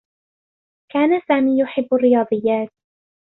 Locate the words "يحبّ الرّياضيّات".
1.61-2.69